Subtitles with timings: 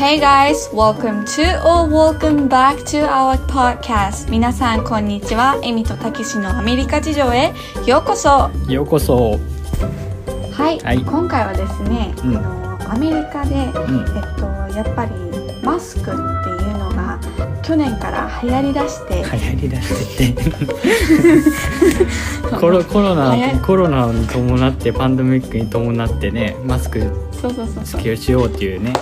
[0.00, 4.30] Hey guys, welcome to or welcome back to our podcast.
[4.30, 5.60] 皆さんこんにちは。
[5.62, 7.52] エミとたけしのアメリカ事情へ
[7.86, 8.50] ようこそ。
[8.66, 9.38] ようこそ。
[10.52, 15.12] はい、はい今回はですね、うんあのアメリカで、うんえっとやっぱり
[15.62, 16.16] マスクっていう
[16.78, 17.20] のが
[17.62, 20.50] 去年から流行りだして、流行りだしてて
[22.58, 27.00] コロコロナコロナに伴ってパンデミックに伴ってねマスク
[27.32, 28.94] そうそうそうそうつけしようっていうね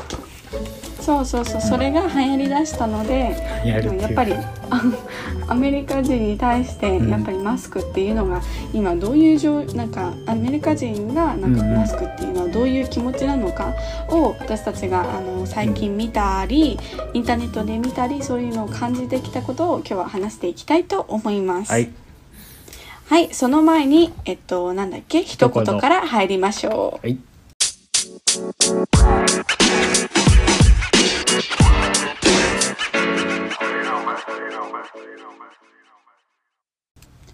[1.01, 4.35] そうそうそうそれが流行りだしたので、やるっぱり
[4.71, 4.83] あ
[5.49, 7.09] アメリカ人に対してうん。
[7.11, 8.43] やっぱりマスクっていうのが
[8.75, 13.73] 今どういう状なんかアメリカ人がなんかマスクっていうのはどういう気持ちなのか
[14.11, 16.79] を私たちがあの最近見たり、
[17.15, 21.73] インターネットで見たりそういうのを感じてきたことを今日は話していきたいと思います。
[21.73, 21.89] はい。
[23.09, 25.23] はい、その前にえっとなんだっけ？
[25.23, 27.07] 一言言から入りましょう。
[27.07, 27.19] はい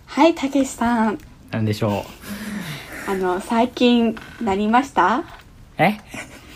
[0.07, 1.19] はい、たけしさん、
[1.51, 2.05] なんでしょ
[3.09, 5.19] あの最近なりました？
[5.19, 5.25] う
[5.79, 5.99] え？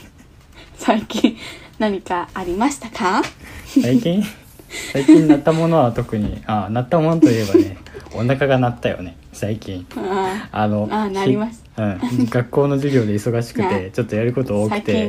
[0.79, 1.37] 最近
[1.79, 3.23] 何かありましたか？
[3.67, 4.23] 最近？
[4.93, 7.77] 最近なったものは特にあなったものといえばね
[8.15, 9.87] お腹が鳴ったよね最近。
[9.97, 11.65] ああのあなります
[12.11, 15.09] ひうん、学校の授業で忙しくてねちょっとやること多く最て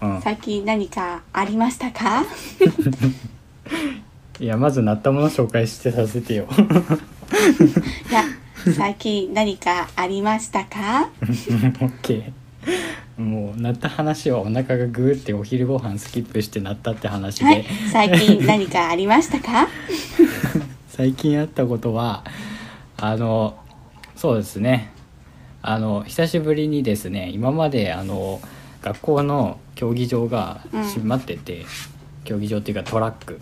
[0.00, 2.24] 近、うん、最近何かありましたか？
[4.42, 6.48] いやまずなったもの紹介してさせてよ。
[8.10, 8.24] いや
[8.74, 11.08] 最近何かありましたか？
[11.22, 13.22] オッケー。
[13.22, 19.68] もうなった話はお腹がグーってお昼ご飯スキップしてなったって話で、はい、最近何かありましたか？
[20.88, 22.24] 最近あったことは
[22.96, 23.54] あの
[24.16, 24.90] そうですね。
[25.62, 28.40] あの久しぶりにですね今まであの
[28.82, 31.64] 学校の競技場が閉まってて、
[32.24, 33.40] 競技場っていうかトラック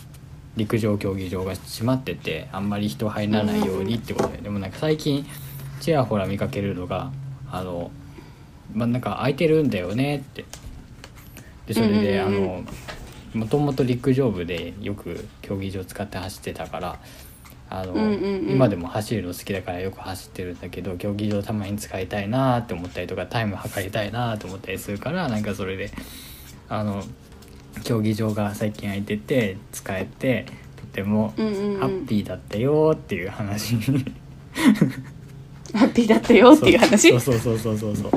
[0.60, 5.26] 陸上競技場が閉まっててあんまり人入らないようにってことで、でもなんか最近
[5.80, 7.10] ちらほら見かけるのが
[7.50, 7.90] あの
[8.74, 10.44] まあなんか空いてるんだよねって。
[11.66, 12.64] でそれで、あの
[13.32, 16.98] もともと陸上部でよく競技場使って走ってたから
[17.70, 17.94] あの、
[18.50, 25.92] 今でも走るの好きだからよく走ってるんだけど競技場たまに使いたいなって思ったりとかタイム測りたいなって思ったりするからなんかそれで
[26.68, 27.04] あの
[27.84, 33.82] 競技場が最近空いてて使えてとてもうんうんうんハッピーだったよっていう話に
[35.74, 37.10] ハッピーだったよっていう話？
[37.10, 38.10] そうそうそうそうそうそう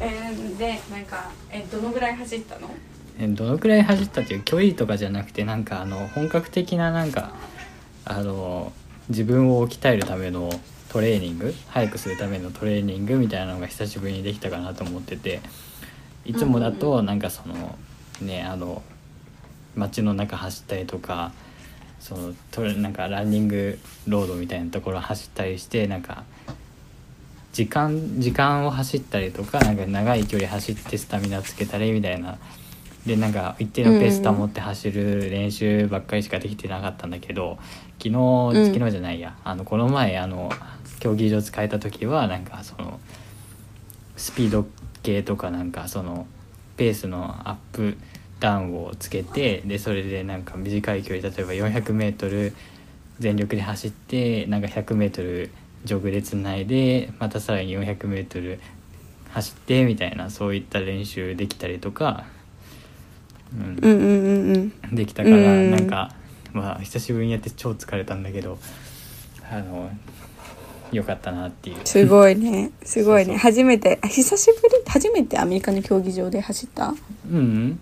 [0.00, 2.70] えーでなんかえどのぐらい走ったの？
[3.18, 7.32] えどのくらい走ったっていう距離とかじゃなくてなんかあの本格的ななんか
[8.04, 8.72] あの
[9.08, 10.50] 自分を鍛えるための
[10.88, 15.40] トレーニング速くするためのトレーニングみたいなのが久しぶりにできたかなと思ってて
[16.24, 17.78] いつもだうんうんとなんかその
[18.20, 18.82] ねあの
[19.76, 21.32] 街の中走ったりとか
[22.00, 26.24] そのトレなんかランニングロードみたいなところ走ったりしてなんか
[27.52, 32.38] 時間時間を走ったりとかなんか長い距離走ってスタミナつけたりみたいな。
[33.06, 37.58] でなんか一定のペース保って走る練習ばっかりしかできてなかったんだけど
[37.98, 38.74] 昨日うん。
[38.74, 40.52] 昨日じゃないや、あのこの前あの
[41.00, 43.00] 競技場使えた時はなんかその
[44.16, 44.66] スピード
[45.02, 46.26] 系とかなんかその
[46.76, 47.96] ペースのアップ
[48.40, 52.52] ダウンをつけてでそれでなんか短い距離例えば 400m
[53.20, 55.50] 全力で走ってなんか 100m
[55.84, 58.58] ジョグでつないでまたさらに 400m
[59.30, 62.24] 走ってみたいなそういった練習できたりとか、
[63.54, 63.78] うん。
[63.80, 64.94] うんうんうんうん。
[64.94, 65.70] できたからうん。
[65.70, 66.12] なんか
[66.52, 68.58] まあ久しぶりにやって超疲れたんだけど
[69.50, 69.90] あの
[70.90, 71.76] よかったなっていう。
[71.84, 72.72] すごいね。
[72.82, 73.36] すごいね。
[73.36, 74.74] 初めてあ久しぶり？
[74.86, 76.94] 初めてアメリカの競技場で走った？
[77.30, 77.80] うんうん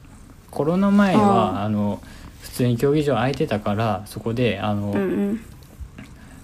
[0.51, 2.01] コロナ前あはあの
[2.41, 4.99] 普通に競技場空いてたからそこであの、うんう
[5.33, 5.41] ん。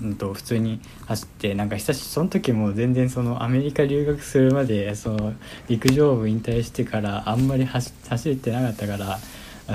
[0.03, 5.35] うんと普通に走ってなんか久しその時も全然そのアメリカ留学するまでその
[5.69, 9.19] 陸上部引退してからあんまり走走ってなかったから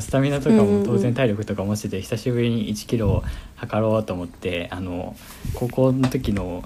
[0.01, 3.23] スタミナとかも当然体力とかもしてて久しぶりに1キロを
[3.55, 5.15] 測ろうと思ってあの
[5.55, 6.63] 高校の時の、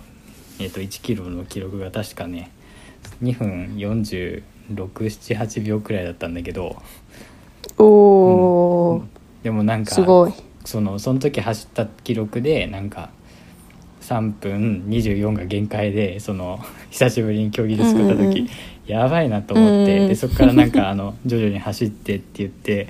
[0.60, 2.52] えー、と1キロの記録が確かね
[3.22, 6.82] 2分4678秒くらいだったんだけど
[7.84, 9.04] おお
[9.44, 10.34] でもなんかすごい。
[10.66, 13.10] そのその時走った記録でなんか
[14.02, 16.60] 3分24が限界でその
[16.90, 18.50] 久しぶりに競技で作った時、うんうんうん。
[18.88, 22.88] やばいなと思って、うんでそこからなんかあの 徐々に走ってって言って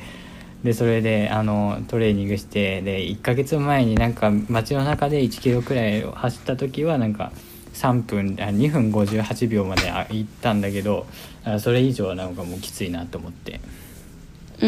[0.63, 7.31] でそれであのトレーニングしてで1ヶ月前になんか街の中で1キロくらいを走った時はなんか
[7.73, 11.05] 3分あ2分58秒まであ行ったんだけど
[11.43, 13.59] あそれ以上はなんかもうきついなと思って。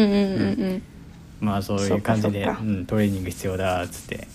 [0.00, 0.82] うんうんうんうん。
[1.40, 2.72] まあそういう感じでそうかそうか。
[2.72, 4.26] うん、トレーニング必要だっつって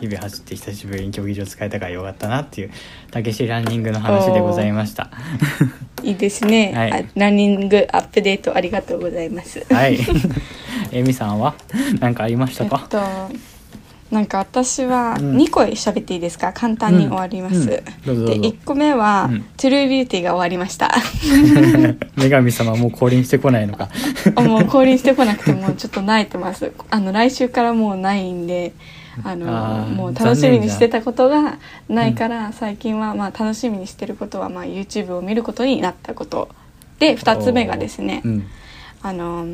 [0.00, 2.70] 日々走って久しぶりに競技場使えたからよかったなっていう
[3.10, 5.10] たけしランニングの話でございました。
[6.02, 6.92] いいですね、はい。
[6.92, 9.64] あランニングアップデートありがとうございます。
[9.72, 9.98] はい。
[10.92, 11.54] えみさんは？
[12.00, 12.80] 何かありましたか？
[12.82, 13.49] えっと
[14.10, 15.36] なんか私はうん。
[15.36, 16.52] 2個喋っていいですか？
[16.52, 18.18] 簡単に終わります、うん。
[18.18, 18.26] うん。
[18.26, 19.42] で1個目は、うん。
[19.56, 20.92] トゥルービューティーが終わりました。
[22.16, 23.88] 女神様もう降臨してこないのか。
[24.34, 26.72] あもう降臨してこなくてもうちょっと泣いてます。
[26.90, 28.72] あの来週からもうないんで
[29.22, 31.58] あのもう楽しみにしてたことが
[31.88, 36.48] ないから、最近はまあ楽しみにしてることはまあ YouTube を見ることになったこと。
[36.98, 38.46] で2つ目がですね、うん。
[39.02, 39.46] あの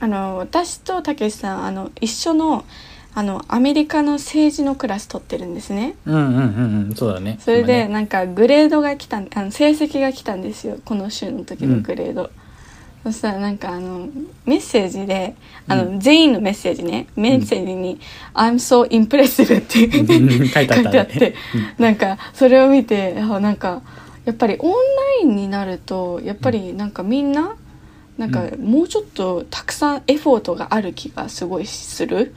[0.00, 2.64] あの私とたけしさんあの一緒の
[3.14, 5.96] あのアメリカの政治のクラス取ってるんですね。
[6.06, 7.38] うんうんうんうんそうだね。
[7.40, 12.30] それでなんかグレードが来たんあの成績が来たんですよこの週の時のグレード、
[13.04, 14.08] そしたらなんかあの
[14.46, 15.34] メッセージで
[15.68, 17.06] あの、う全員のメッセージね。
[17.14, 18.00] メッセージに
[18.32, 20.48] 「I'm so impressive」ってうん。
[20.48, 20.82] 書いてあったね。
[20.84, 21.34] 書いてあって
[21.78, 23.82] なんかそれを見てあなんか
[24.24, 24.76] やっぱりオンラ
[25.22, 27.56] インになるとやっぱりなんかみんな
[28.16, 32.34] なんかもうちょっとたくさんエフォートがある気がすごいする。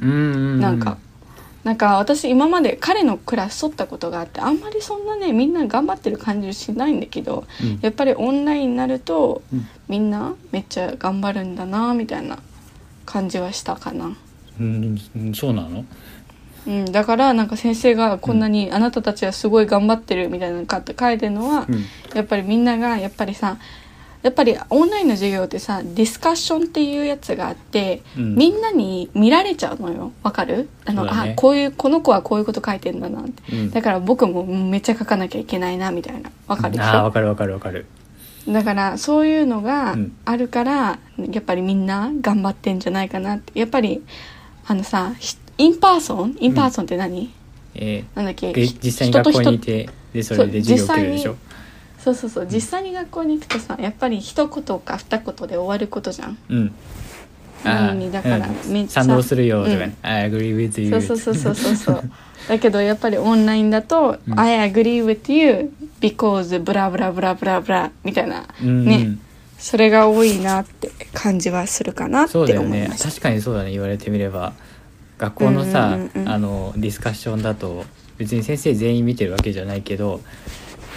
[0.00, 0.98] なんか、
[1.64, 7.78] なんか私今まで彼のクラス取ったことがあってあんまりそんなねみんな頑張ってる感じしないんだけどうん。
[7.82, 9.68] やっぱりオンラインになるとうん。
[9.86, 12.38] みんなめっちゃ頑張るんだなみたいな
[13.04, 14.16] 感じはしたかな。
[14.58, 15.84] うんうんそうなの？
[16.66, 21.84] うん、だからなんか先生がこんなに、あなたたちはすごい頑張ってるみたいなのかって書いてるのは、うん。
[22.14, 23.56] やっぱりみんながやっぱりさ
[24.22, 28.34] やっぱりオンラインの授業ってさディスカッションっていうやつがあって、うん。
[28.34, 30.12] みんなに見られちゃうのよ。
[30.22, 30.68] わかる？
[30.84, 31.10] あの、ね。
[31.12, 33.70] あこういうこの子はこういうこと書いてんだなって、うん。
[33.70, 36.30] だから僕もめっちゃ書かなきゃいけないなみたいな。
[36.46, 36.84] わかるでしょ？
[37.04, 37.86] わかるわかるわかる。
[38.48, 40.16] だからそういうのがうん。
[40.24, 43.58] あるから、やっぱりみんな頑張ってんじゃないかなって。
[43.58, 44.02] やっぱり
[44.66, 47.32] あのさひ in person in person って何、
[47.74, 48.52] えなんだっけ？
[48.52, 49.64] 実際に学校にい人と人。
[49.64, 51.36] てでそれで授業受けるでしょ？
[52.02, 52.48] そうそうそう。
[52.50, 56.38] 実際に学校に行くとさやっぱり一言か二言で終わることじゃん。
[56.48, 56.72] うん。
[57.62, 58.72] なのにだからうん。
[58.72, 59.04] めっちゃ。
[59.04, 60.08] 賛同するよとかね、うん。
[60.08, 61.76] I agree with you そうそうそうそうそう。
[61.76, 62.10] そう
[62.48, 64.40] だけどやっぱりオンラインだと「うん。
[64.40, 68.46] I agree with you because blah blah blah blah blah」みたいな。
[68.62, 68.84] うん。
[68.84, 69.16] ね
[69.58, 72.66] それが多いなって感じはするかなってそうだよね。
[72.66, 73.72] 思いました確かにそうだね。
[73.72, 74.54] 言われてみれば。
[75.18, 76.28] 学校のさ、うんうんうんうん。
[76.30, 77.84] あのディスカッションだと
[78.16, 80.22] 別に先生全員見てるわけじゃないけど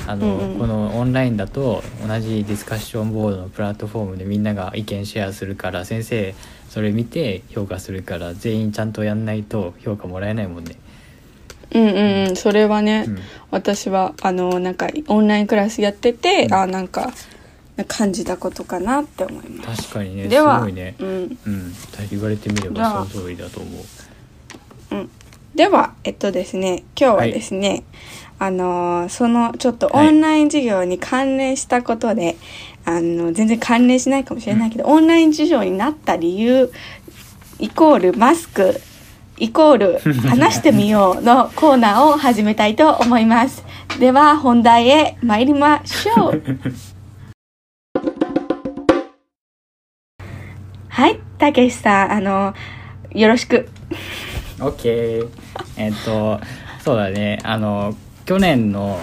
[0.08, 0.60] あの、うんうん。
[0.60, 6.36] このオンラインだと同じディスカッションボードのプラットフォームでみんなが意見シェアするから先生
[6.70, 10.76] それ見て評価するから全員ちゃんとやんないと評価もらえないもんね。
[11.72, 12.36] うんうんうん。
[12.36, 13.20] それはね、うん。
[13.52, 16.54] 私はあのなんかオンラインクラスやってて、うん。
[16.54, 17.12] あなんか
[17.88, 19.84] 感じたことかなって思います。
[19.84, 20.96] 確かにねですはごいね。
[21.00, 21.38] うん。
[21.46, 21.74] うん、
[22.12, 24.96] 言われてみればその通りだと思う。
[24.96, 25.10] うん、
[25.56, 27.84] ではえっとですね今日はですね、
[28.40, 32.38] あのーそのちょっとオンライン授業に関連したことで、
[32.86, 36.72] あの全然関連しないかもしれないけど、オンライン授業になった理由
[37.60, 38.82] イコールマスク
[39.38, 43.64] イコール 話してみようのコーナーを始めたいと思います。
[44.00, 46.42] では本題へ参りましょう。
[50.90, 52.54] はいたけしさんあの
[53.12, 53.70] よろしく
[54.66, 55.30] OK
[55.78, 56.40] えっと
[56.84, 57.40] そうだね。
[57.44, 59.00] あの去年の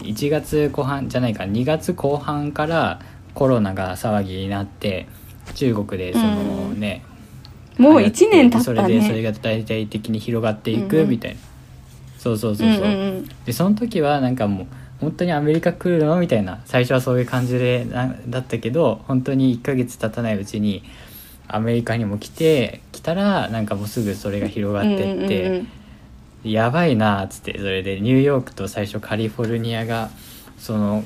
[0.00, 1.44] 1月後半じゃないか。
[1.44, 3.00] 2月後半から
[3.34, 5.06] コロナが騒ぎになって
[5.54, 6.80] 中国でそのうん。
[6.80, 7.02] ね、
[7.78, 10.88] もう1年経ったそれでそれねが大々的に広がっていうんうん。
[10.88, 11.38] くみたいな、
[12.18, 13.28] そうそうそうそう,、うんうんうん。
[13.46, 14.66] でその時はなんかもう
[15.00, 16.16] 本当にアメリカ来るの？
[16.16, 16.60] みたいな。
[16.66, 20.82] 最初はそういう感じでなだったけど本当に1ヶ月経たないうちに
[21.48, 25.68] アメリカにも来て来たらなんかもうすぐそれが広がってって、うんうんうん
[26.44, 30.08] やばいなっつってそれでニューヨークと最初カリフォルニアが
[30.56, 31.02] その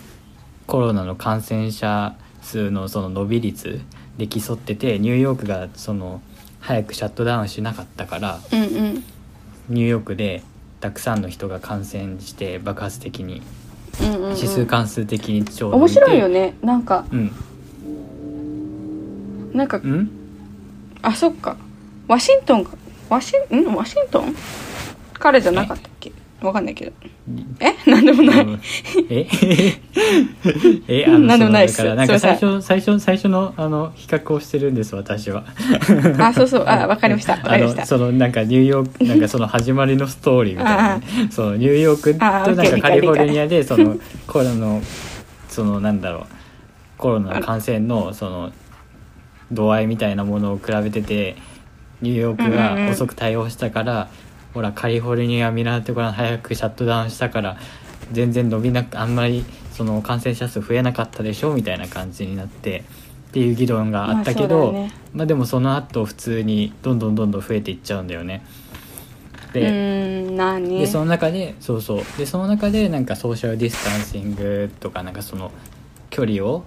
[0.67, 3.81] コロナの感染者数のその伸び率
[4.19, 6.21] で競っててニューヨークがその
[6.61, 8.95] 早くシャットダウンしなかったからうんうん。
[9.71, 10.43] ニューヨークで
[10.81, 13.41] たくさんの人が感染して爆発的に
[14.03, 14.37] うんうんうん。
[14.37, 17.07] 指数関数的にちょうど面白いよねねなんか。
[17.11, 17.33] うん。
[19.55, 20.11] なんかうん？
[21.03, 21.57] あそっか。
[22.09, 22.73] ワシントンか。
[23.09, 23.75] ワシンん？
[23.75, 24.35] ワシントン？
[25.15, 26.13] 彼じゃなかったっけ？
[26.41, 26.93] わかんないけど。
[27.61, 27.91] え？
[27.91, 28.61] なんでもない、うん。
[29.11, 29.27] え？
[30.89, 31.05] え？
[31.07, 31.77] あのなんでもないっす。
[31.77, 35.45] からなんか最初最初最初のあの比較をしてるんです私は。
[36.19, 36.65] あそうそう。
[36.67, 37.35] あわかりました。
[37.39, 37.81] わかありました。
[37.83, 40.97] のそのなんかニューヨークなんかその始まりのストーリーみたいな。
[40.99, 44.83] ね、そのニューヨークとなんかカリフォルニアでそのコロナの
[45.49, 46.27] そのなんだろう。
[46.99, 48.53] コロナの感染のその
[49.53, 51.37] 度合いみたいなものを比べてて
[52.01, 54.11] ニューヨークが遅く対応したから、
[54.55, 57.57] ほらカリフォルニア港が早くシャットダウンしたから
[58.11, 62.85] 全然伸びなくあんまりその感染者数増えなかったでしょみたいな感じになって
[63.31, 64.95] っていう議論があったけまあど、そうだよね。
[65.15, 68.45] まあでもその後普通にどんどんどんどん増えていっちゃうんだよね。
[69.51, 72.03] うで、でその中でそうそう。
[72.19, 75.51] でその中でなんかソーシャルディスタンシングとかなんかその
[76.11, 76.65] 距離を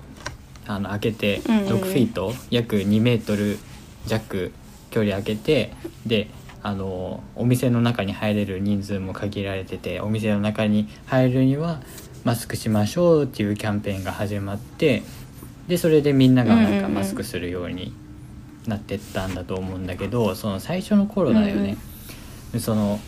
[0.68, 1.74] あの開けてうんうんうん。
[1.74, 3.58] 6フィート、約2メートル
[4.06, 4.52] 弱
[4.92, 5.72] 距離開けて
[6.06, 6.30] で
[6.64, 11.82] あのお店の中に入れる人数も限られててお店の中に入るには
[12.24, 15.04] マスクしましょうっていうキャンペーンが始まって
[15.68, 17.94] でそれでみんながなんかマスクするように
[18.68, 21.78] なってったんだと思うんだけどその最初の頃だよね。
[22.52, 23.00] でその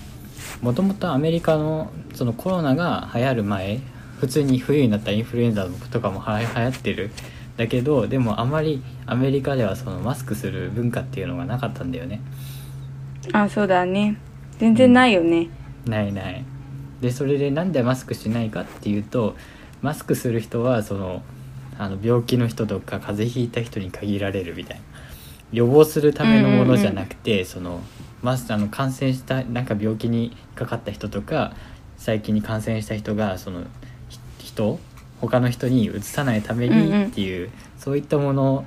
[0.62, 3.80] もともとアメリカのそのコロナが流行る前
[4.20, 7.12] 普通に冬になったらインフルエンザとかもは流行ってる
[7.58, 12.22] だけどでもあまりアメリカではそのマスクする文化っていうのがなかったんだよね。
[13.34, 14.18] あそうだね。
[14.60, 15.50] 全然ないよね、
[15.86, 16.44] ないない。
[17.02, 19.36] でそれでなんでマスクしないかっていうと
[19.82, 21.22] マスクする人はその
[21.78, 24.84] あの病気の人とか風邪ひいた人に限られるみたいな。
[25.52, 27.82] 予防するためのものじゃなくて、その
[28.22, 31.54] マスあの感染したなんか病気にかかった人とか
[31.98, 33.62] 最近に感染した人がその
[34.10, 34.80] ひ人
[35.22, 37.02] 他の人にうつさないためうんうん。
[37.04, 38.66] にっていう、そういったもの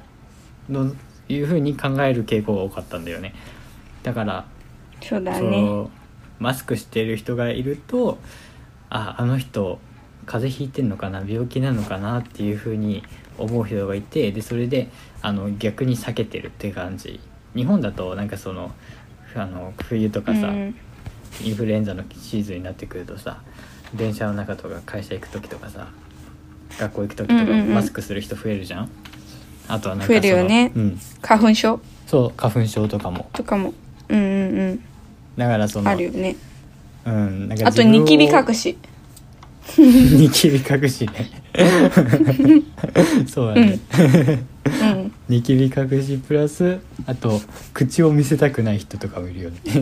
[0.68, 0.92] の
[1.28, 3.34] いうふうに考える傾向が多かったんだよね。
[4.02, 4.46] だから
[5.02, 5.88] そうだそねう
[6.42, 8.18] マスクしてる人がいると
[8.88, 9.78] ああの人
[10.26, 13.02] 風邪ひいてんのかな病気なのかなっていうふうに
[13.38, 14.88] 思う人がいてでそれで
[15.22, 17.20] あの逆に避けてるって感じ。
[17.54, 18.72] 日本だとなんかその
[19.34, 20.74] あの冬とかさ、うん。
[21.42, 23.40] インフルエンザのシーズンになってくるとさ
[23.94, 25.88] 電車の中とか会社行く時とかさ
[26.80, 27.74] 学校行く時とかうんうんうん。
[27.74, 28.90] マスクする人増えるじゃん、
[29.68, 30.72] あとはなんか増えるよね。
[30.74, 31.80] うん、花粉症？
[32.06, 33.28] そう花粉症とかも。
[33.32, 33.74] とかも。
[34.08, 34.22] うんう
[34.72, 34.80] ん
[35.36, 36.36] だからそのうんあるよね。
[37.04, 38.76] うん、なんかあとニキビ隠し。
[39.78, 41.30] ニキビ隠しね。
[43.28, 43.78] そうだね、
[44.64, 45.12] うん。
[45.28, 47.40] ニキビ隠しプラスあと
[47.72, 49.56] 口を見せたくない人とかもいるよね。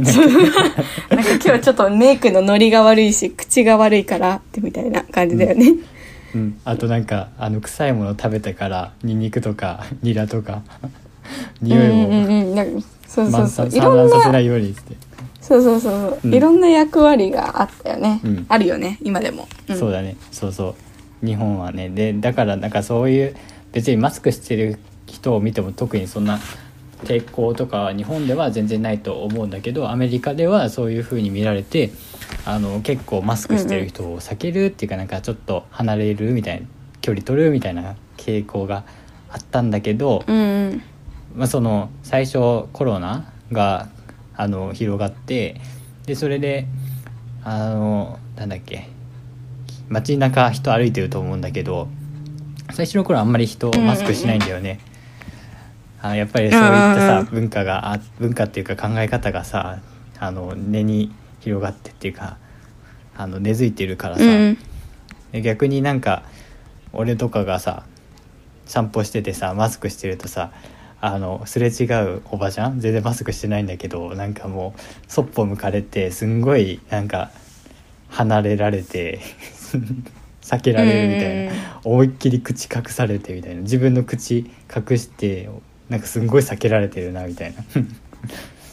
[1.10, 5.84] なんか今日ちょっとメイクのノリが悪いし口が悪いからってみたいな感じだよね、うん、
[6.64, 10.62] あとなんかあの臭いもの食べたからニンニクとか ニラとか
[11.60, 13.68] 匂いうんうんをうそうそうそう。
[13.68, 14.94] いろん散乱させなないようにして、
[15.40, 16.34] そうそうそうそう、うん。
[16.34, 18.46] いろんな役割があったよね、うん。
[18.48, 19.76] あるよね今でも、ん。
[19.76, 20.16] そうだね。
[20.30, 20.74] そうそ
[21.22, 21.26] う。
[21.26, 21.88] 日本はね。
[21.88, 23.34] でだからなんかそういう
[23.72, 26.38] 別にマスクしてる人を見ても特にそんな
[27.04, 31.90] 抵抗とかは日本では全然ないと思うんだけどアメリカではそういう風に見られて
[32.44, 36.66] あの結構マスクしてる人を避けるっていうかなんかちょっと離れるみたいな
[37.00, 38.84] 距離取るみたいな傾向が
[39.30, 40.82] あったんだけど、うんうん
[41.34, 42.38] まあ、その最初
[42.72, 43.88] コロナが
[44.34, 45.60] あの広がって
[46.06, 46.66] でそれで
[47.44, 48.88] あのなんだっけ
[49.88, 51.88] 街中人歩いてると思うんだけど
[52.72, 54.80] 最初の頃あんまり人マスクしないんだよね。
[56.00, 59.80] あやっぱりそういったうんさ文化があ文化っていうか考え方がさ
[60.18, 62.36] あの根に広がってっていうか
[63.16, 64.58] あの根付いてるからさ、うん。
[65.32, 66.22] で逆になんか
[66.92, 67.84] 俺とかがさ
[68.64, 70.52] 散歩しててさマスクしてるとさ
[71.00, 71.84] あのすれ違
[72.16, 72.80] うおばちゃん？
[72.80, 77.30] 全然マスクしてないんだけどなんかもうそっぽ向かれてすんごいなんか
[78.08, 79.20] 離れられて
[80.42, 81.52] 避けられるみたいな。
[81.84, 83.60] 思いっきり口隠されてみたいな。
[83.62, 85.48] 自分の口隠して
[85.88, 87.64] なんかすんごい避けられてるなみたいな。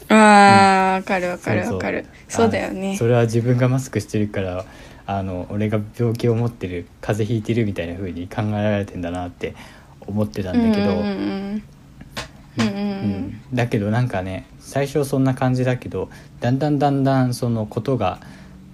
[0.08, 2.06] あーわかるわかるわかる。
[2.28, 2.94] そうだよね。
[2.94, 4.66] あそれは自分がマスクしてるから
[5.08, 9.56] あの俺が病気を持ってる風邪ひいてるみたいな風に考えられてんだなって
[10.02, 11.64] 思ってたんだけど、うん
[12.58, 18.20] うんだけどなんかね最初そんな感じだけどだんだんだんだんそのことが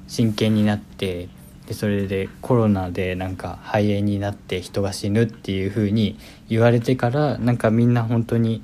[0.08, 1.28] 真剣になって
[1.72, 8.62] でそれでコロナでなんか肺炎になって人が死ぬっていう風に言われてからなんかみんな本当に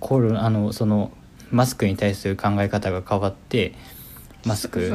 [0.00, 1.12] コロナあのその
[1.50, 3.74] マスクに対する考え方が変わって
[4.46, 4.88] マスク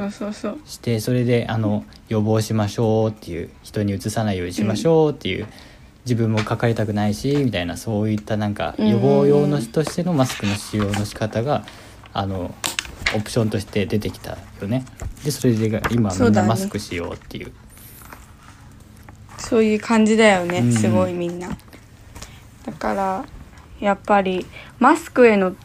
[0.65, 5.45] してそれであの予防しましょうっていう人にうつさないようにしましょうっていう、
[6.05, 11.63] 自分もかかりたくないしみたいなそういったなんか予防用のとしてのマスクの使用の仕方が
[12.11, 12.55] あの
[13.15, 14.85] オプションとして出てきたよね。
[15.23, 17.51] でそれで今みんなマスクしようっていう。
[19.37, 20.71] そういう感じだよね、うん。
[20.71, 21.49] すごいみんな。
[22.65, 23.25] だから
[23.79, 24.45] やっぱり
[24.79, 25.55] マスクへの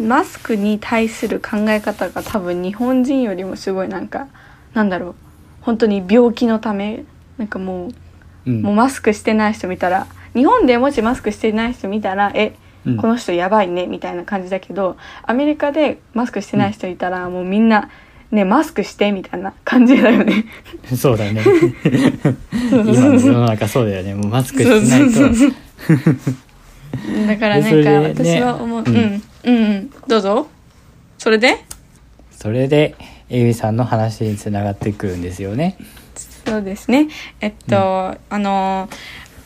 [0.00, 4.28] マスクに対する考え方が多分日本人よりもすごいなんか
[4.74, 5.14] なんだろう。
[5.62, 7.04] 本当に病気のため
[7.38, 7.90] なんかもう
[8.46, 8.62] うん。
[8.62, 12.54] もうマスクしてない人見たら日本でもしマスクしてない人見たらえ
[12.86, 12.96] うん。
[12.96, 17.90] この人やばいねみたいな感じだけどアメリカでマスクしてない人いたら、もうみんな
[18.30, 20.46] ねマスクしてみたいな感じだよね。
[20.96, 21.42] そうだね。
[22.70, 24.14] 今の世の中そうだよね。
[24.14, 25.20] もうマスクしてないと。
[27.26, 27.90] だからなんか
[28.22, 28.42] 私ね。
[28.42, 28.94] は思う、ううん。
[28.94, 29.90] ん、うんうん。
[30.08, 30.48] どうぞ。
[31.18, 31.64] それで？
[32.32, 32.96] それで
[33.30, 35.76] エミさんの話につながってくるんですよね。
[36.44, 37.08] そうですね。
[37.40, 38.88] えっと、あの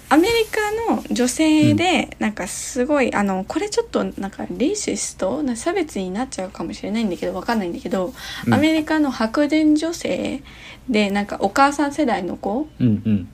[0.08, 8.12] アメリカの女性でなんかすごい、あのこれちょっとなんかレイシストな差別になっちゃうかもしれないんだけどわかんないんだけど、
[8.46, 8.54] うん。
[8.54, 10.42] アメリカの白人女性
[10.88, 13.28] でなんかお母さん世代の子うんうん。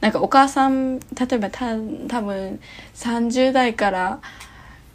[0.00, 1.76] なんかお母さん例えばた
[2.08, 2.60] 多分
[2.94, 4.20] 30代から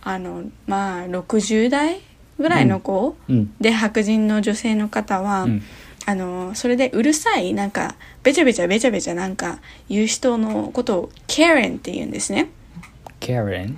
[0.03, 2.01] あのまあ60代
[2.37, 3.53] ぐらいの子、うん。
[3.61, 5.63] で白人の女性の方は、うん
[6.05, 12.49] あのそれでうるさいなんかべちゃべちゃべちゃべちゃなんか言う人のことを Karen って言うんですね。
[13.19, 13.77] Karen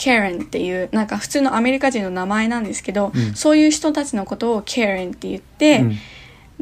[0.00, 3.34] Karen っていうなんか普通のアメリカ人の名前なんですけど、うん。
[3.34, 5.98] そういう人たちのことを Karen って言って、うん。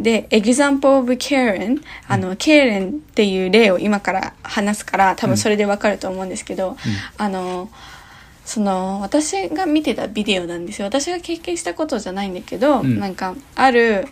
[0.02, 6.76] で example of Karen あの、Karen っていう例を今から話すから多分それでわかると思うんですけど、
[7.16, 7.70] あの
[8.44, 10.88] その私が見てたビデオなんですよ。
[10.88, 12.98] 私が経験したことじゃないんだけど、うん。
[12.98, 14.08] なんかある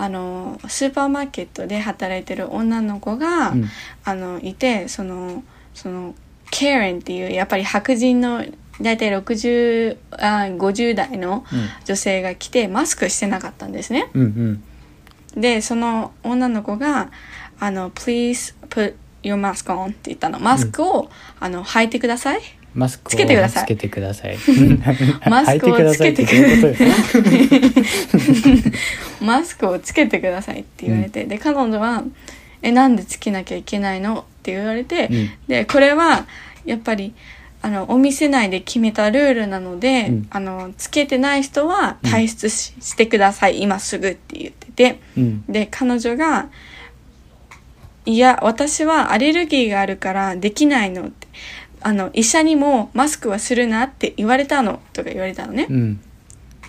[0.00, 3.68] あのスーパーマーケットで働いてる女の子が、うん。
[4.04, 5.42] あのいてその
[5.74, 6.14] その
[6.52, 8.44] Karen っていうやっぱり白人の
[8.80, 10.16] 大体60あ
[10.56, 11.44] 50代の
[11.84, 14.08] 女性が来てマスクしてなかったんですね。
[14.14, 14.62] うん
[15.34, 15.40] うん。
[15.40, 17.10] でその女の子が
[17.58, 20.38] 「あの Please put your mask on」って言ったの。
[20.38, 22.40] マスクを、あの履いてください
[22.78, 23.64] マスクをつけてください。
[23.64, 24.38] つけてください。
[25.28, 26.84] マスクを履いてくださ
[29.20, 32.04] いマスクをつけてくださいって言われて、で彼女は
[32.62, 35.30] 「えなんでつけなきゃいけないの?」って言われて、うん。
[35.48, 36.26] でこれは
[36.64, 37.14] やっぱり
[37.62, 40.26] あのお店内で決めたルールなので、うん。
[40.30, 45.44] あのつけてない人は退出し,、してください今すぐって言っててうん。
[45.48, 46.46] で彼女が
[48.06, 51.26] 「いや私はアレルギーがあるからできないの」って
[51.80, 55.66] あの医者にもマスクはするなって言われたのとか言われたのね。
[55.68, 56.00] うん。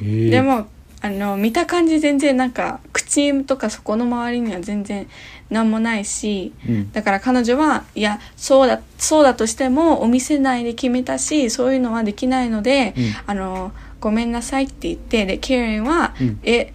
[0.02, 0.68] でも
[1.02, 5.08] あの見た感じ全然なんか口とかそこの周りには全然
[5.50, 6.92] 何もないしうん。
[6.92, 13.14] だから彼女はいやそうだそうだとしてもお店内で決めたしそういうのはできないので、うん。
[13.26, 16.40] あのごめんなさいって言ってでケレンは、うん。
[16.44, 16.74] え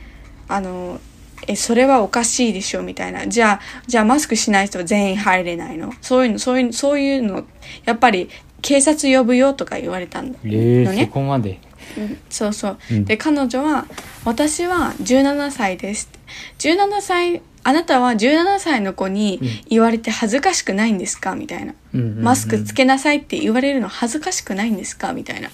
[0.48, 1.00] あの
[1.48, 3.26] えそれはおかしいでしょみたいな。
[3.26, 5.92] じゃあじゃあマスクしない人は全員入れないの？
[6.00, 7.44] そういうのそういうそういうの
[7.84, 8.28] やっぱり
[8.62, 11.58] 警察呼ぶよとか言われたんだえーそこまで。
[11.98, 12.18] うん。
[12.30, 13.04] そうそう、うん。
[13.04, 13.86] で彼女は
[14.24, 16.18] 「私は17歳です」っ
[16.58, 16.70] て。
[16.70, 20.98] 17歳あなたは17歳の子に言われて恥ずかしくないん。
[20.98, 21.74] ですかみたいな
[22.20, 25.50] マスクつけなさいって言われるの恥ずかしくないんですかみたいな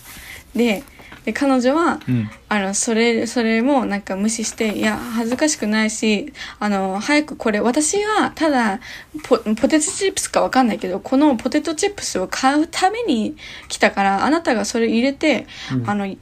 [0.55, 0.83] で
[1.24, 2.30] で彼女は、うん。
[2.48, 8.80] あのそれそれもなんか無視していや恥ずかしくないしあの早くこれ私はただ
[9.22, 13.37] ポポテトチップスかわかんないけどこのポテトチップスを買うために
[13.68, 15.90] 来たからあなたがそれ入れて、うん。
[15.90, 16.12] あの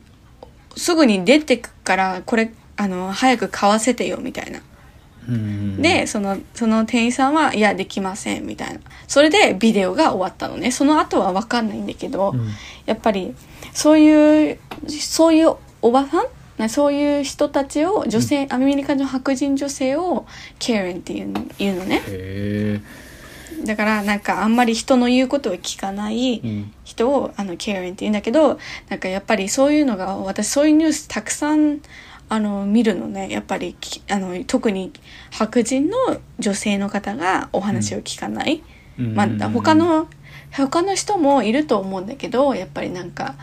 [0.77, 4.61] すぐに出てくからこれあの早く買わせてよみたいな。
[5.79, 8.81] でそのその店員さんは「いやできません」みたいな。
[9.07, 10.71] それでビデオが終わったのね。
[10.71, 12.49] その後は分かんないんだけど、うん。
[12.87, 13.35] やっぱり
[13.79, 20.27] そういうそういうおばさんなそういう人たちを女性、アメリカの白人女性を
[20.59, 22.03] ケレンっていう言うのね。
[22.05, 22.81] へ
[23.65, 26.75] だからなんかあんまり人の言うことを聞かないえうん。
[26.83, 31.79] 人をあのケレンって言うんだけどなんかやっぱりそういうのが私そういうニュースたくさん
[32.29, 33.31] あの見るのね。
[33.31, 34.93] やっぱりきあの特に
[35.31, 35.97] 白人の
[36.41, 38.61] 女性の方がお話を聞かない、
[38.99, 39.15] うん。
[39.15, 40.09] まあ、他の
[40.51, 43.37] 他の人もいると思うんだけどやっぱりなんか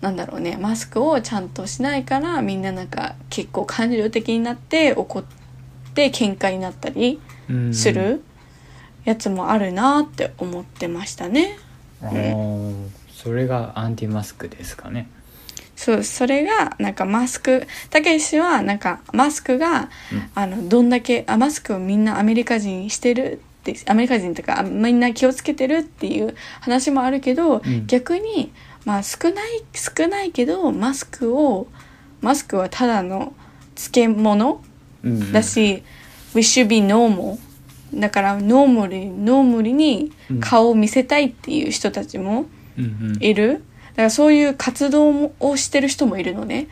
[0.00, 5.24] なんだろうねマスクをちゃんとしないからみんななんか結構感情的になって怒っ
[5.94, 7.74] て喧嘩になったりうん。
[7.74, 8.22] する
[9.04, 11.58] やつもあるなって思ってましたね。
[12.02, 15.08] あーそれがアンティマスクですかね。
[15.74, 20.30] そうそれがなんかマスクたけしはなんかマスクが、うん。
[20.34, 27.86] あのどんだけあマスクをみんなアメリカ人してるってアメリカ人とかあみんな気をつけてるっていう話もあるけど、ん。
[27.86, 28.52] 逆に
[28.88, 31.66] まあ少ない少ないけどマスクを
[32.22, 33.34] マスクはただの
[33.74, 34.62] 漬物
[35.04, 35.82] うんだし、
[36.34, 37.38] We should be normal
[37.92, 42.46] だからノーマルノーマルに顔を見せたいっていう人たちも、
[42.78, 43.22] うんうん。
[43.22, 43.62] いる。
[43.90, 46.68] だからそういう活動もをしてる人もいるのね。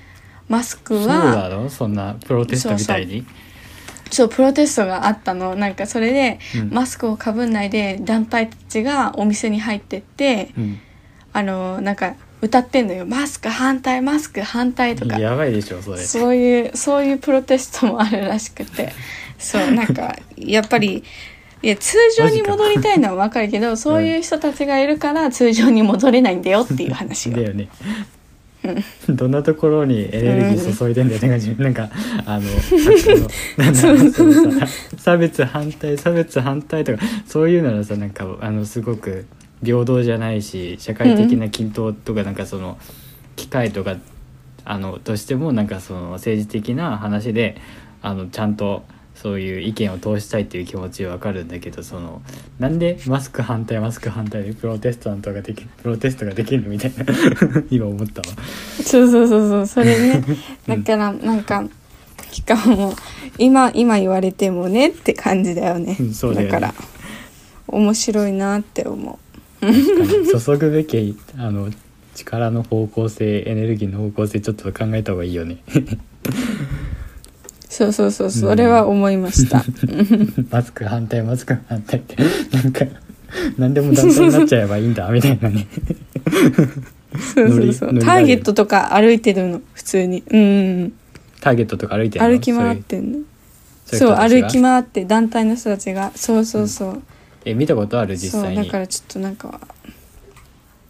[0.48, 3.26] マスクそうはそんなプロテストみたいに？
[4.10, 5.54] そうプロテストがあったの。
[5.54, 6.70] なんかそれで、うん。
[6.70, 10.78] マスクをかぶんないで団体たちがお店に入ってってうん
[11.36, 13.04] あのなんか歌ってんのよ。
[13.04, 15.18] マスク反対マスク反対とか。
[15.18, 15.98] やばいでしょそれ。
[15.98, 18.90] そういうそういうプロテストもあるらしくて。
[19.38, 21.04] そうなんか やっぱり
[21.62, 27.36] いや通常に戻りたいのは分かるけどそういう人たちがいるから通常に戻れないんだよっていう話よ。
[27.36, 27.68] だよね。
[29.10, 31.90] どんなところにエネルギー注いでんだよって感じ、なんか
[32.24, 32.48] あの
[34.96, 39.26] 差別反対差別反対とかそういうならさなんかあのすごく
[39.62, 42.78] 平等じゃないし社会的な均等とかなんかその
[43.36, 43.96] 機会とか
[44.64, 47.56] あのとしてもなんかその政治的な話で
[48.02, 52.20] あのちゃんとそういう意見を通したいっていう気持ちはわかるんだけどその
[52.58, 57.04] なんでマスク反対マスク反対でプロテスタントができプロテストができるのみたいな
[57.70, 58.26] 今思ったわ。
[58.84, 60.24] そうそうそうそうそれね。
[60.68, 61.64] だからなんか
[62.30, 62.94] しかも
[63.38, 65.96] 今今言われてもねって感じだよね。
[65.98, 66.52] うんそうだよね。
[66.52, 66.74] から
[67.68, 69.25] 面白いなって思確かに
[69.60, 71.70] 注ぐべきあの
[72.14, 75.58] 力の方向性エネルギーの方向性ちょっと考えた方がいいよね。
[75.66, 76.32] う
[77.68, 78.30] そうそうそう。
[78.30, 79.64] それは思いました、
[80.50, 82.00] マスク反対マスク反対。
[82.00, 82.16] って
[82.52, 82.86] なんか
[83.58, 85.66] 何でも団体になっちゃえばいいんだみたいなね。
[87.34, 87.98] そうそうそう。
[87.98, 90.22] ターゲットとか歩いてるの普通に。
[90.30, 90.40] うん。
[90.40, 90.92] うん
[91.40, 92.30] ターゲットとか歩いてるの？
[92.30, 93.18] 歩き回ってんの？
[93.84, 96.10] そう歩き回って団体の人たちが。
[96.16, 97.02] そうそうそう、
[97.46, 98.16] え見たことある？
[98.16, 98.64] 実そう際に。
[98.64, 99.60] だからちょっとなんか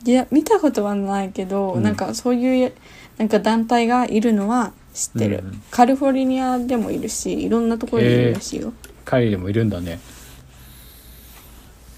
[0.04, 1.82] いや見たことはないけど、うん。
[1.82, 2.72] なんかそういう
[3.18, 8.72] なんか団体がいるのは知ってる、うんカリフォルニアでもいるしいろんなところにいるらしいよ、
[9.04, 10.00] 彼でもいるんだね。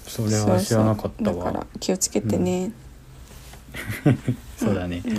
[0.05, 2.71] それは知らなかったそうそうだからわ気をつけてね、
[4.57, 5.01] そうだね。
[5.05, 5.17] うん。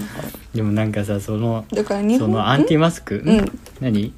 [0.54, 3.22] でもなんかさそのだから日そ本のアンティマスク？
[3.24, 3.38] うん。
[3.38, 3.58] ん。
[3.80, 4.12] 何？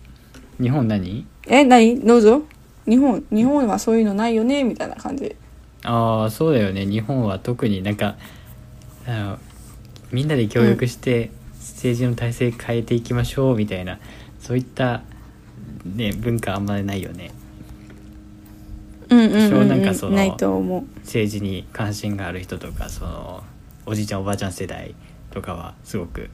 [0.61, 1.27] 日本何？
[1.47, 2.01] え何？
[2.01, 2.43] どうぞ
[2.87, 5.37] 日本日本はそういうのないよねみたいな感じ。
[5.85, 6.87] ああそうだよね。
[6.87, 8.17] 日本は特になんか
[9.07, 9.39] あの
[10.11, 13.99] みんなで協力して政治の体制変えていきましょうみたいな
[14.39, 15.03] そういった、
[15.85, 17.33] ね、文化あんまりないよね。
[19.09, 20.17] うんうんうん、そうなんかその
[21.03, 23.45] 政治に関心がある人とかその
[23.85, 24.95] おじいちゃんおばあちゃん世代
[25.31, 26.31] とかはすごく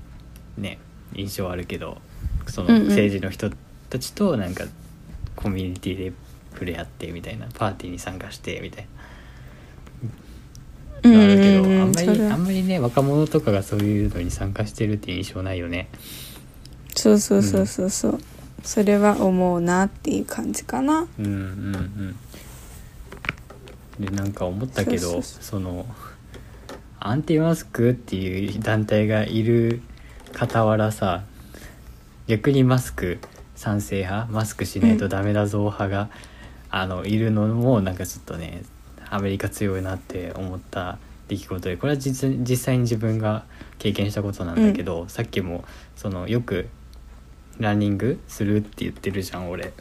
[0.57, 0.79] ね
[1.15, 1.99] 印象あるけど
[2.47, 2.87] そのうんうん。
[2.89, 3.51] 政治の人
[3.91, 4.65] たちとなんか
[5.35, 6.13] コミュニティで
[6.59, 8.87] 触れ合ってみたいなパーティーに参加してみたい
[11.03, 11.09] な。
[11.09, 15.88] のがあるけど、うんうんうんあんまりあんまりね若者とかがそういうのに参加してるっていう印象ないよね。
[16.97, 18.21] そうそうそうそうそう、
[18.64, 21.07] それは思うなっていう感じかな。
[21.18, 21.33] うんうん
[24.01, 24.05] うん。
[24.05, 25.87] でなんか思ったけどその
[26.99, 29.83] アンティマスクっていう団体がいる
[30.35, 31.23] 傍らさ
[32.27, 33.18] 逆にマスク
[33.55, 36.11] 賛成派マスクしないとダメだぞ派が、
[36.71, 38.63] あのいるのもなんかちょっとね
[39.11, 43.45] アメリカ強いなって思った出来事でこれは実実際に自分が
[43.79, 46.69] 経験したことなんだけど、さっきもそのよく
[47.59, 49.73] ランニングするって言ってるじゃん俺。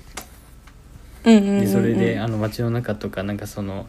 [1.26, 3.88] うんうんうん、うん、でそれであの街の中とかなんかその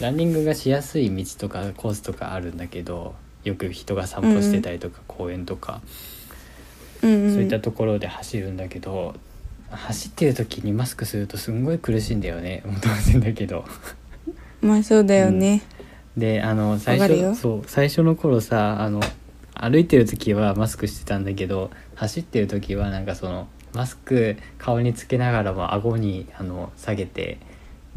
[0.00, 5.80] ランニングがしやすい道とかコースとかあるんだけどよく人が散歩してたりとか、公園とか、
[7.02, 9.14] うんうん、そういったところで走るんだけど
[9.70, 12.62] 走ってる時にマスクするとすんごい苦しいんだよね。
[12.66, 13.64] もう当然だけど。
[14.60, 15.62] まあそうだよね、
[16.18, 19.00] であの最初そう最初の頃さあの
[19.54, 27.38] 歩いてる時はマスクしてたんだけど走ってる時はなんかそのマスク顔につけながらも顎にあの下げて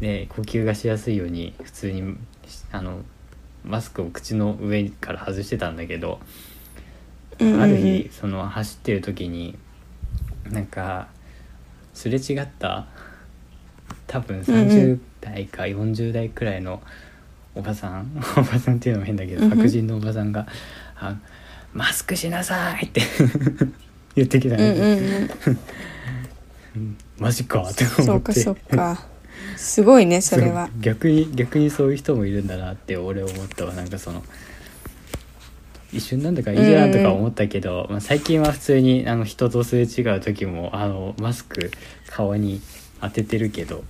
[0.00, 2.16] で呼吸がしやすいように普通に
[2.72, 3.00] あの
[3.64, 6.20] マスクを口の上から外してたんだけど、
[7.38, 7.62] うんうんうん。
[7.62, 9.56] ある日その走ってる時に
[10.50, 11.08] なんか
[11.94, 12.86] すれ違った
[14.06, 16.82] 多分うんう30代か40代くらいの
[17.54, 20.46] おばさん おばさんっていうのも変だけど白人のおばさんが
[20.98, 21.16] 「あ
[21.72, 23.00] マスクしなさい!」って
[24.16, 25.28] 言ってきたので、
[27.18, 27.62] マジか。
[27.62, 28.02] って思って。
[28.04, 29.06] そうかそうか。
[29.56, 30.68] すごいねそれは。
[30.80, 33.74] 逆に逆にそういう人もいるんだなって俺思ったわ。
[33.74, 34.22] なんかその
[35.94, 41.70] 一瞬なんだかいいじゃんとか思ったけど、まあ、最近は普通にあの人とすれ違う時もあのマスク
[42.10, 42.60] 顔に
[43.00, 43.84] 当ててるけど、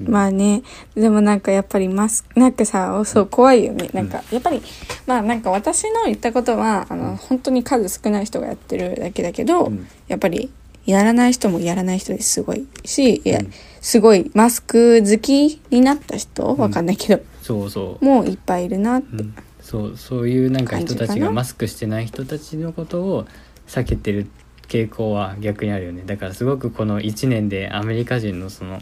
[0.00, 0.62] まあね。
[0.94, 3.88] でもなんかやっぱりマスクなんかさそう怖いよね。
[3.92, 4.62] なんかやっぱり
[5.06, 9.86] まあなんか私の言ったことはあの本当に数少ない人がやってるだけだけど、うん。
[10.08, 10.50] やっぱり
[10.86, 13.52] やらない人もやらない人ですごいしいやうん。
[13.80, 16.56] すごいマスク好きになった人？
[16.56, 18.04] わかんないけど、そうそう。
[18.04, 19.34] もういっぱいいるなって、うん
[19.72, 23.26] そうそういうなんか人たちがマスクしてない人たちのことを
[23.66, 24.26] 避けてる
[24.68, 26.02] 傾向は逆にあるよね。
[26.04, 28.80] だからすごくこの1年でアメリカ人のその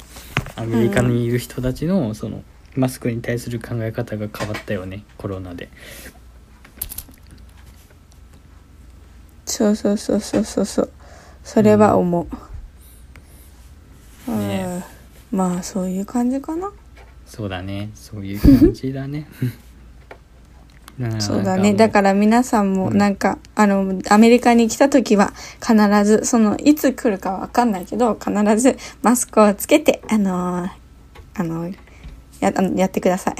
[0.56, 2.42] アメリカにいる人たちのその
[2.74, 5.04] マスクに対する考え方が変わったよね。
[5.16, 5.68] コロナで。
[9.46, 10.90] そうそうそうそうそうそう。
[11.44, 12.26] それは思
[14.26, 14.82] う、ね。
[15.30, 15.38] うん。
[15.38, 16.72] まあそういう感じかな。
[17.26, 17.90] そうだね。
[17.94, 19.28] そういう感じだね
[21.18, 21.74] そうだね。
[21.74, 30.70] だからら皆さんもなんか、あのアメリカに来た時は必ずそのいつ来るかは分かんないけど必ずマスクをつけてあのー
[31.34, 31.70] あの
[32.40, 33.34] やあのやってください。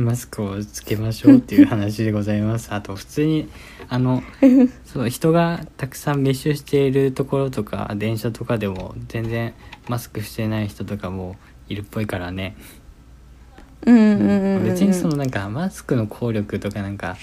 [0.00, 2.68] マスクをつけましょうっていう話でございます。
[2.74, 3.48] あと普通に
[3.88, 4.22] あの
[4.84, 9.54] そう人がたくさん密集しているところとか電車とかでも全然
[9.88, 11.36] マスクしてない人とかも
[11.68, 12.54] いるっぽいからね。
[12.58, 12.75] うんうんうんうん
[13.86, 17.16] 別にそのなんかマスクの効力とかなんか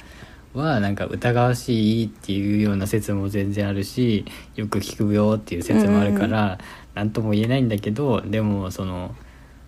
[0.54, 6.60] はなんか疑わしいっていうような説も全然あるしよく聞くよっていう説もあるから
[6.94, 9.16] 何とも言えないんだけどでもその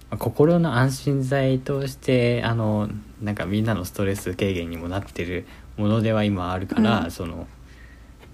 [0.10, 2.88] まあ心の安心剤としてあの
[3.22, 5.46] なんかみんなのストレス軽減にもなってる
[5.78, 7.12] ものでは今あるから、うん。
[7.12, 7.48] その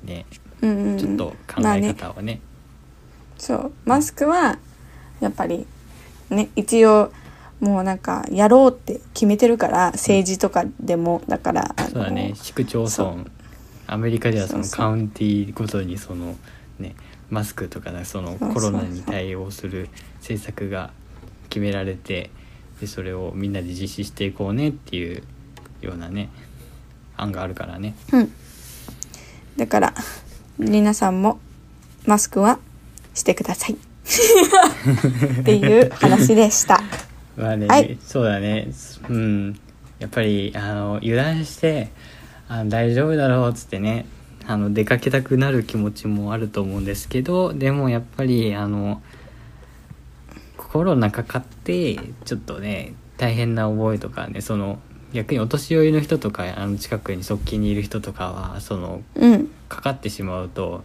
[0.04, 0.26] ね
[0.62, 2.40] うんちょっと考え方はね,、
[3.38, 3.72] そう。
[3.86, 4.60] マスクは
[5.20, 5.66] やっぱり
[6.30, 7.12] ね一応
[7.62, 12.34] もうなんかやろうって決めてるから政治とかでもだからそうだね。
[12.36, 13.26] 市区町そ村
[13.88, 16.36] アメリカではそのカウンティごとにその
[16.80, 16.96] ね
[17.30, 20.92] マスクとかねそのコロナに対応する政策が
[21.50, 22.32] 決められて
[22.80, 25.24] でそれをみんなで実施していこうねっていう
[25.82, 26.30] ようなね
[27.16, 27.94] 案があるからね。
[28.12, 28.34] うん。
[29.58, 29.94] だから
[30.58, 31.40] 皆さんも
[32.08, 32.58] マスクは
[33.14, 33.78] してください。
[35.42, 36.82] っていう話でした
[37.42, 37.98] まあね、はい。
[38.06, 38.68] そうだね。
[39.10, 39.60] うん。
[40.02, 41.90] やっぱりあの油断して
[42.48, 44.08] あ大丈夫だろうっつってね
[44.48, 49.02] あの出かけたくなる気持ちもあると思うんですけどでもやっぱりあの
[50.58, 54.80] コロナかかってちょっとね大変な覚えとかねその
[55.14, 59.52] 逆にお年寄りの人とかあの近くに側近にいる人とかはそのうん。
[59.70, 60.84] かかってしまうと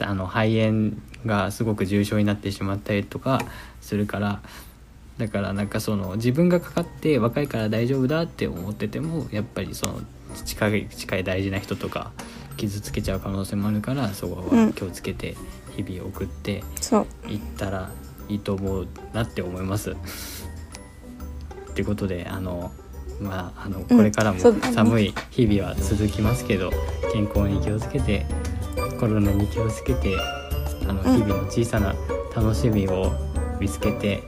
[0.00, 0.92] あの肺炎
[1.26, 3.42] がすごく重症になってしまったりとか
[3.80, 4.40] するから
[5.18, 10.00] だからなんかその自分がかかって若いから大丈夫だって思っててもやっぱりその
[10.44, 12.12] 近い近い大事な人とか
[12.56, 15.36] 傷つけちゃう可能性もあるからそこは気をつけて
[15.76, 16.62] 日々送って
[17.26, 17.90] いったら
[18.28, 19.92] いいと思うなって思います。
[19.92, 19.94] っ
[21.74, 22.72] てことであの
[23.20, 23.84] まああのうん。
[23.84, 26.70] これからも寒い日々は続きますけど、
[27.12, 28.26] 健康に気をつけて
[29.00, 30.16] コロナに気をつけて
[30.86, 31.14] あのうん。
[31.14, 31.94] 日々の小さな
[32.34, 33.12] 楽しみを
[33.60, 34.22] 見つけて、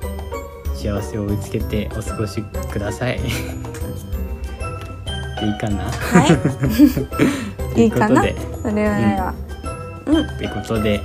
[0.83, 3.19] 幸せを見つけてお過ごしください。
[5.41, 5.85] でいいかな？
[5.85, 5.93] は
[7.77, 8.21] い いいかな？
[8.23, 9.35] ということでそれは
[10.07, 11.01] うんということで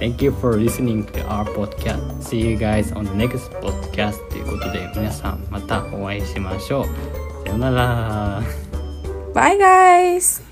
[0.00, 1.98] Thank you for listening to our podcast.
[2.22, 4.16] See you guys on the next podcast.
[4.30, 6.84] ということで皆さんまたお会いしましょう。
[7.44, 8.42] さようなら。
[9.34, 10.49] バイガイズ